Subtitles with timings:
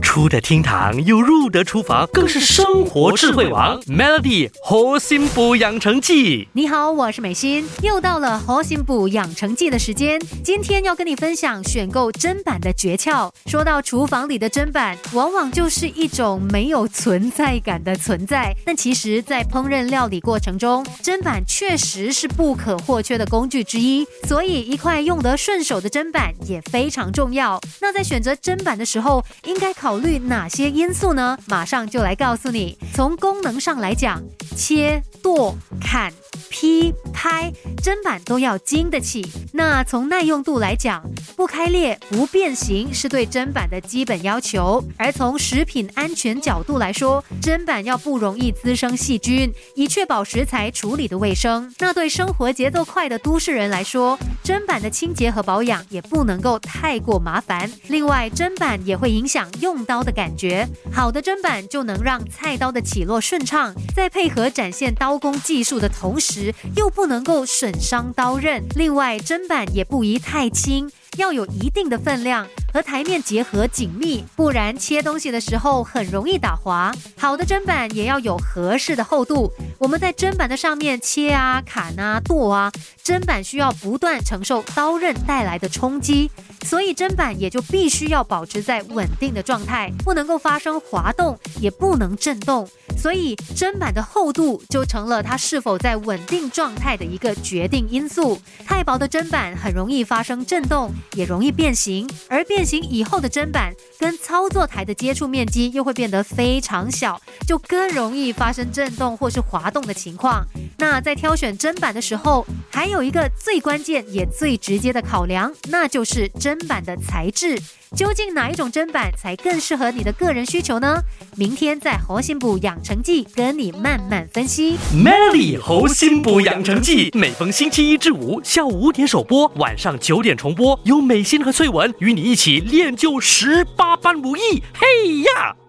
[0.00, 3.80] 出得厅堂又入得厨房，更是生活智慧王。
[3.82, 10.20] Melody 核心补养成记，你好，我是美心，又到了核心补养成记的时间。
[10.42, 13.30] 今天要跟你分享选购砧板的诀窍。
[13.46, 18.54] 说到厨房里的砧板，往往就是一种没有存在感的存在。
[18.64, 24.06] 但其实，在烹饪料理过程中，砧板确实是不可或缺的工具之一。
[24.26, 27.60] 所以，一块用得顺手的砧板也非常重要。
[27.80, 31.36] 那在选择砧板的时候，应该考考虑哪些因素呢？
[31.48, 32.78] 马上就来告诉你。
[32.94, 34.22] 从功能上来讲，
[34.56, 36.12] 切、剁、砍。
[36.48, 39.24] 劈、拍砧板都要经得起。
[39.52, 41.02] 那从耐用度来讲，
[41.36, 44.82] 不开裂、不变形是对砧板的基本要求。
[44.96, 51.72] 而从食品安全角度来说，砧板要不容易滋生细菌，以确保食材处理的卫生。
[51.78, 54.18] 那对生活节奏快的都市人来说，
[54.50, 57.70] 砧板的清洁和保养也不能够太过麻烦。
[57.86, 60.66] 另外，砧板也会影响用刀的感觉。
[60.92, 66.52] 好的砧板就能让菜刀的起落顺畅，在配合展现刀工技术的同时。
[66.74, 76.92] 又不能够损伤刀刃，另外砧板也不宜太轻，要有一定的分量，和台面结合紧密，不然切东西的时候很容易打滑。
[77.16, 82.70] 好的砧板也要有合适的厚度，我们在砧板的上面切啊、砍啊、剁啊，
[83.04, 86.30] 砧板需要不断承受刀刃带来的冲击，
[86.64, 92.68] 所以砧板也就必须要保持在稳定的状态，不能够发生滑动，也不能震动。
[93.00, 98.38] 所以砧板的厚度就成了它是否在稳定状态的一个决定因素。
[98.66, 102.06] 太薄的砧板很容易发生震动，也容易变形。
[102.28, 110.44] 而变形以后的砧板跟操作台的接触面积又会变得非常小，就更容易发生震动或是滑动的情况。
[110.80, 117.60] 那在挑选砧板的时候，还有一个最关键也最直接的考量，那就是砧板的材质。
[117.94, 121.02] 究竟哪一种砧板才更适合你的个人需求呢？
[121.36, 124.78] 明天在猴心补养成记跟你慢慢分析。
[124.94, 134.62] Melody 猴心补养成记每逢星期一至五下午五点首播，晚上九点重播，有美心和翠文与你一起练就十八般武艺。
[134.72, 135.59] 嘿呀！